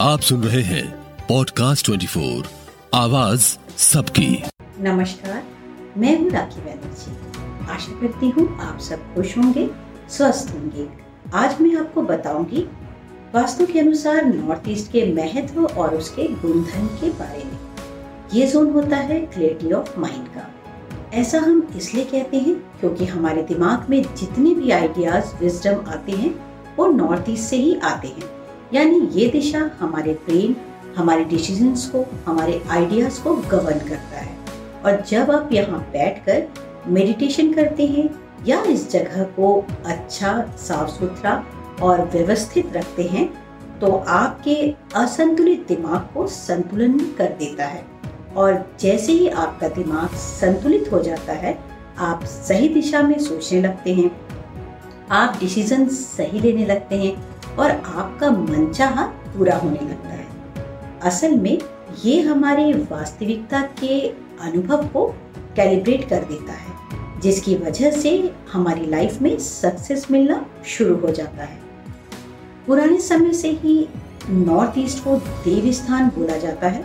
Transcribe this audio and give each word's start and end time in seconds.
आप 0.00 0.20
सुन 0.20 0.44
रहे 0.44 0.62
हैं 0.62 0.98
पॉडकास्ट 1.28 1.86
24 1.86 2.46
आवाज़ 2.94 3.56
सबकी। 3.76 4.42
नमस्कार, 4.80 5.42
मैं 5.96 6.20
हूँ 6.20 6.30
राखी 6.30 6.60
बैनर्जी। 6.60 7.10
आशा 7.72 7.92
करती 7.92 8.30
हूँ 8.30 8.60
आप 8.60 8.80
सब 8.80 9.14
खुश 9.14 9.38
होंगे, 9.38 9.70
स्वस्थ 10.10 10.50
होंगे। 10.50 10.88
आज 11.34 11.60
मैं 11.60 11.76
आपको 11.76 12.02
बताऊँगी 12.02 12.68
वास्तु 13.34 13.66
के 13.66 13.80
अनुसार 13.80 14.24
नॉर्थ 14.24 14.62
ईस्ट 14.68 14.92
के 14.92 15.14
महत्व 15.14 15.64
और 15.64 15.94
उसके 15.94 16.22
गुणधर्म 16.22 16.86
के 16.86 17.10
बारे 17.10 17.44
में। 17.44 17.58
ये 18.34 18.46
जोन 18.46 18.70
होता 18.70 18.96
है 18.96 19.20
क्लियरिटी 19.20 19.72
ऑफ़ 19.72 20.00
माइंड 20.00 20.26
का। 20.26 20.54
ऐसा 21.14 21.38
हम 21.38 21.68
इसलिए 21.76 22.04
कहते 22.04 22.36
हैं 22.36 22.54
क्योंकि 22.54 23.04
हमारे 23.04 23.42
दिमाग 23.42 23.90
में 23.90 24.02
जितने 24.14 24.54
भी 24.54 24.70
आइडियाज़ 24.70 25.44
विजडम 25.44 25.90
आते 25.90 26.12
हैं, 26.12 26.34
वो 26.76 26.86
नॉर्थ 26.86 27.24
ईस्ट 27.28 27.44
से 27.44 27.56
ही 27.56 27.78
आते 27.78 28.08
हैं। 28.08 28.39
यानी 28.74 29.00
ये 29.12 29.26
दिशा 29.28 29.70
हमारे 29.80 30.12
ब्रेन 30.26 30.56
हमारे 30.96 31.24
डिसीजंस 31.24 31.86
को, 31.86 32.04
हमारे 32.26 32.60
आइडियाज़ 32.70 33.22
को 33.22 33.34
गवर्न 33.48 33.78
करता 33.80 34.18
है। 34.18 34.38
और 34.84 35.02
जब 35.08 35.30
आप 35.30 35.52
यहाँ 35.52 35.80
बैठकर 35.92 36.48
मेडिटेशन 36.88 37.52
करते 37.52 37.86
हैं 37.86 38.08
या 38.46 38.62
इस 38.64 38.90
जगह 38.90 39.22
को 39.36 39.54
अच्छा 39.86 40.32
साफ़ 40.58 40.90
सुथरा 40.90 41.44
और 41.82 42.04
व्यवस्थित 42.08 42.76
रखते 42.76 43.02
हैं 43.04 43.28
तो 43.80 43.92
आपके 44.08 44.54
असंतुलित 44.96 45.66
दिमाग 45.68 46.08
को 46.14 46.26
संतुलन 46.26 46.98
कर 47.18 47.28
देता 47.38 47.66
है। 47.66 47.84
और 48.36 48.64
जैसे 48.80 49.12
ही 49.12 49.28
आपका 49.28 49.68
दिमाग 49.68 50.16
संतुलित 50.16 50.92
हो 50.92 51.02
जाता 51.02 51.32
है, 51.34 51.58
आप 51.98 52.24
सही 52.24 52.68
दिशा 52.68 53.02
में 53.02 53.18
सोचने 53.18 53.60
लगते 53.62 53.94
हैं, 53.94 54.10
आप 55.10 55.36
डिसीज़न 55.40 55.88
सही 55.88 56.40
लेने 56.40 56.66
लगते 56.66 56.96
हैं 56.96 57.39
और 57.60 57.70
आपका 57.70 58.30
मनचाहा 58.30 59.02
पूरा 59.36 59.56
होने 59.56 59.80
लगता 59.80 60.08
है। 60.08 60.26
असल 61.02 61.36
में 61.36 61.58
ये 62.04 62.20
हमारे 62.20 62.72
वास्तविकता 62.72 63.60
के 63.80 64.00
अनुभव 64.40 64.86
को 64.86 65.06
कैलिब्रेट 65.56 66.08
कर 66.08 66.24
देता 66.24 66.52
है, 66.52 67.20
जिसकी 67.20 67.54
वजह 67.56 67.90
से 67.90 68.32
हमारी 68.52 68.86
लाइफ 68.86 69.20
में 69.22 69.38
सक्सेस 69.38 70.06
मिलना 70.10 70.44
शुरू 70.66 70.96
हो 70.96 71.10
जाता 71.10 71.44
है। 71.44 71.58
पुराने 72.66 73.00
समय 73.00 73.32
से 73.32 73.50
ही 73.50 73.88
नॉर्थ 74.30 74.78
ईस्ट 74.78 75.04
को 75.04 75.16
देव 75.44 75.70
स्थान 75.72 76.08
बोला 76.08 76.36
जाता 76.36 76.68
है, 76.68 76.84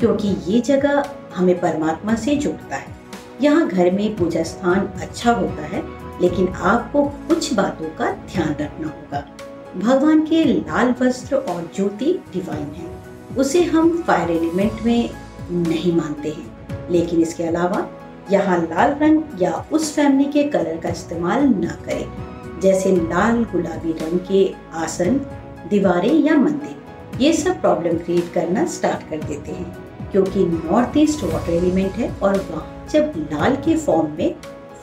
क्योंकि 0.00 0.36
ये 0.46 0.60
जगह 0.60 1.04
हमें 1.36 1.58
परमात्मा 1.60 2.14
से 2.14 2.36
जोड़ता 2.36 2.76
है। 2.76 2.94
यहाँ 3.42 3.66
घर 3.68 3.90
में 3.90 4.16
पूजा 4.16 4.42
स्थान 4.42 4.86
अच्छा 5.00 5.32
होता 5.32 5.62
है, 5.66 5.82
लेकिन 6.22 6.48
आपको 6.48 7.04
कुछ 7.28 7.52
बातों 7.54 7.88
का 7.88 8.10
ध्यान 8.10 8.54
रखना 8.60 8.86
होगा। 8.86 9.24
भगवान 9.80 10.26
के 10.26 10.44
लाल 10.44 10.94
वस्त्र 11.02 11.36
और 11.36 11.70
ज्योति 11.76 12.20
डिवाइन 12.32 12.66
है। 12.76 12.90
उसे 13.38 13.62
हम 13.62 14.02
फायर 14.02 14.30
एलिमेंट 14.30 14.72
में 14.82 15.10
नहीं 15.50 15.92
मानते 15.92 16.28
हैं। 16.28 16.90
लेकिन 16.90 17.20
इसके 17.20 17.44
अलावा 17.44 17.88
यहाँ 18.32 18.58
लाल 18.58 18.90
रंग 18.90 19.22
या 19.42 19.66
उस 19.72 19.94
फैमिली 19.94 20.32
के 20.32 20.42
कलर 20.44 20.76
का 20.76 20.88
इस्तेमाल 20.88 21.42
न 21.42 21.78
करें। 21.84 22.60
जैसे 22.60 22.96
लाल 22.96 23.44
गुलाबी 23.44 23.92
रंग 23.92 24.18
के 24.18 24.54
आसन, 24.74 25.20
दीवारें 25.70 26.14
या 26.14 26.34
मंदिर। 26.34 26.76
ये 27.22 27.32
सब 27.32 27.60
प्रॉब्लम 27.60 27.96
क्रिएट 27.96 28.32
करना 28.32 28.66
स्टार्ट 28.66 29.10
कर 29.10 29.16
देते 29.16 29.50
हैं। 29.50 29.86
क्योंकि 30.12 30.44
नॉर्थ 30.44 30.96
ईस्ट 30.96 31.24
वाटर 31.24 31.52
एलिमेंट 31.52 31.92
है 31.92 32.16
और 32.22 32.46
वहाँ 32.50 32.86
जब 32.92 33.12
लाल 33.32 33.56
के 33.56 33.76
फॉर्म 33.76 34.10
में 34.18 34.34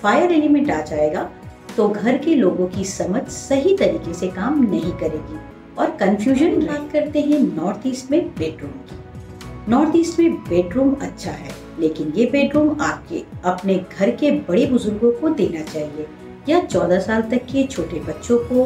फायर 0.02 0.32
एलिमेंट 0.32 0.72
आ 0.72 0.82
जाएगा 0.82 1.30
तो 1.78 1.88
घर 1.88 2.18
के 2.18 2.36
लोगों 2.36 2.68
की 2.68 2.84
समझ 2.86 3.22
सही 3.28 3.76
तरीके 3.78 4.14
से 4.14 4.28
काम 4.30 4.62
नहीं 4.64 4.92
करेगी 4.94 5.38
और 5.78 5.92
कंफ्यूजन 6.00 6.60
बात 6.66 6.90
करते 6.92 7.22
हैं 7.22 7.40
नॉर्थ 7.56 7.88
ईस्ट 7.88 8.12
में 8.12 8.28
बेडरूम 8.30 8.72
की। 8.90 9.72
नॉर्थ 9.72 9.96
ईस्ट 9.96 10.20
में 10.20 10.34
बेडरूम 10.44 10.94
अच्छा 11.02 11.32
है, 11.32 11.52
लेकिन 11.80 12.12
ये 12.16 12.26
बेडरूम 12.26 12.82
आपके, 12.82 13.24
अपने 13.46 13.76
घर 14.00 14.12
के 14.12 14.32
बड़े 14.48 14.66
बुज़ुर्गों 14.66 15.12
को 15.12 15.30
देना 15.32 15.62
चाहिए, 15.64 16.06
या 16.50 16.60
चौदह 16.62 17.00
साल 17.00 17.22
तक 17.32 17.46
के 17.52 17.64
छोटे 17.68 18.00
बच्चों 18.02 18.38
को 18.44 18.66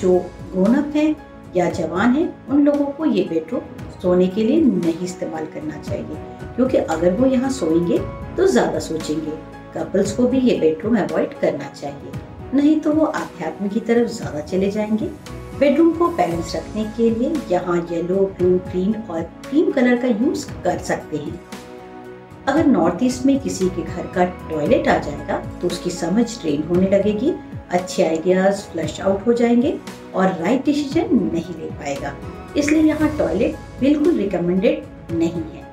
जो 0.00 0.18
ग्रोन 0.52 0.74
अप 0.74 0.92
है 0.96 1.14
या 1.56 1.68
जवान 1.70 2.14
है, 2.14 2.28
उन 2.48 2.64
लोगों 2.64 2.86
को 2.86 3.04
ये 3.06 3.22
बेडरूम 3.24 3.98
सोने 4.02 4.26
के 4.26 4.44
लिए 4.44 4.60
नहीं 4.60 5.04
इस्तेमाल 5.04 5.46
करना 5.54 5.80
चाहिए, 5.80 6.16
क्योंकि 6.56 6.76
अगर 6.76 7.12
वो 7.12 7.26
यहाँ 7.26 7.50
सोएँगे 7.50 7.98
तो 8.36 8.46
ज़्यादा 8.46 8.78
सोचेंगे। 8.80 9.32
कपल्स 9.74 10.12
को 10.12 10.26
भी 10.28 10.38
ये 10.40 10.58
बेडरूम 10.60 10.96
अवॉइड 10.98 11.38
करना 11.40 11.68
चाहिए। 11.70 12.12
नहीं 12.54 12.78
तो 12.80 12.92
वो 12.92 13.04
आध्यात्म 13.04 13.68
की 13.68 13.80
तरफ़ 13.80 14.08
ज़्यादा 14.10 14.40
चले 14.42 14.70
जाएँगे। 14.70 15.06
बेडरूम 15.58 15.90
को 15.92 16.08
बैलेंस 16.08 16.54
रखने 16.56 16.84
के 16.96 17.08
लिए 17.10 17.32
यहाँ 17.50 17.76
येलो, 17.90 18.16
ब्लू, 18.38 18.56
ग्रीन 18.60 18.94
और 19.10 19.22
क्रीम 19.48 19.70
कलर 19.72 19.96
का 19.96 20.08
यूज़ 20.08 20.46
कर 20.64 20.78
सकते 20.80 21.16
हैं। 21.16 21.40
अगर 22.48 22.66
नॉर्थ 22.66 23.02
ईस्ट 23.02 23.26
में 23.26 23.38
किसी 23.40 23.68
के 23.68 23.82
घर 23.82 24.06
का 24.14 24.24
टॉयलेट 24.50 24.88
आ 24.88 24.96
जाएगा 24.98 25.38
तो 25.60 25.66
उसकी 25.66 25.90
समझ 25.90 26.26
ट्रेन 26.40 26.62
होने 26.68 26.90
लगेगी, 26.90 27.32
अच्छे 27.70 28.06
आइडियाज़ 28.06 28.62
फ्लश 28.72 29.00
आउट 29.00 29.26
हो 29.26 29.32
जाएँगे 29.32 29.78
और 30.14 30.26
राइट 30.40 30.64
डिसीज़न 30.64 31.14
नहीं 31.24 31.54
ले 31.54 31.70
पाएगा। 31.70 32.14
इसलिए 32.56 32.82
यहाँ 32.82 33.16
टॉयलेट 33.18 33.56
बिल्कुल 33.80 34.16
रिकमेंडेड 34.16 35.14
नहीं 35.14 35.30
है। 35.30 35.66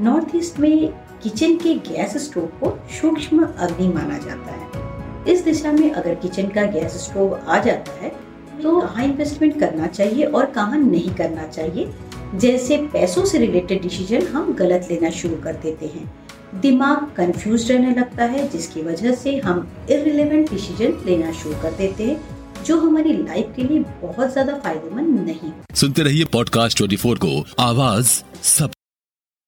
नॉर्थ 0.00 0.36
ईस्ट 0.36 0.58
में 0.60 0.92
किचन 1.22 1.56
के 1.56 1.74
गैस 1.88 2.16
स्टोव 2.24 2.46
को 2.60 2.76
सूक्ष्म 3.00 3.46
अग्नि 3.46 3.88
माना 3.88 4.18
जाता 4.18 4.52
है। 4.52 4.81
इस 5.28 5.44
दिशा 5.44 5.72
में 5.72 5.90
अगर 5.90 6.14
किचन 6.14 6.48
का 6.48 6.62
गैस 6.72 6.96
स्टोव 7.04 7.34
आ 7.36 7.58
जाता 7.58 7.92
है 8.00 8.10
तो 8.62 8.80
कहाँ 8.80 9.04
इन्वेस्टमेंट 9.04 9.58
करना 9.60 9.86
चाहिए 9.88 10.24
और 10.24 10.46
कहाँ 10.46 10.78
नहीं 10.78 11.14
करना 11.14 11.46
चाहिए? 11.46 11.92
जैसे 12.34 12.76
पैसों 12.92 13.24
से 13.24 13.38
रिलेटेड 13.38 13.82
डिसीज़न 13.82 14.26
हम 14.26 14.52
गलत 14.54 14.86
लेना 14.90 15.10
शुरू 15.10 15.36
कर 15.36 15.54
देते 15.62 15.86
हैं। 15.86 16.10
दिमाग 16.60 17.06
कंफ्यूज 17.16 17.70
रहने 17.70 17.94
लगता 17.94 18.24
है 18.24 18.48
जिसकी 18.48 18.82
वजह 18.82 19.14
से 19.14 19.36
हम 19.38 19.66
इरिलेवेंट 19.90 20.50
डिसीज़न 20.50 21.02
लेना 21.06 21.32
शुरू 21.32 21.54
कर 21.62 21.72
देते 21.72 22.04
हैं 22.04 22.64
जो 22.64 22.78
हमारी 22.80 23.12
लाइफ 23.12 23.52
के 23.56 23.62
लिए 23.62 23.80
बहुत 24.02 24.32
ज़्यादा 24.32 24.54
फ़ायदेमंद 24.54 25.18
नहीं। 25.20 25.52
सुनते 25.74 26.02
रहिए 26.02 26.24
पॉडकास्ट 26.32 26.82
24 26.82 27.18
को। 27.18 27.44
आवाज़ 27.60 28.22
सब 28.48 28.81